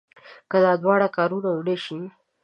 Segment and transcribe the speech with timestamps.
[0.49, 1.99] که دا دواړه کارونه ونه شي.